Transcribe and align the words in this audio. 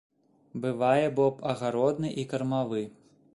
Бывае 0.63 1.03
боб 1.19 1.43
агародны 1.53 2.09
і 2.23 2.25
кармавы. 2.33 2.83